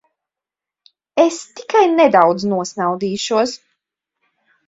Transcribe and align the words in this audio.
Es 1.23 1.35
tikai 1.59 1.83
nedaudz 1.99 2.47
nosnaudīšos. 2.53 3.53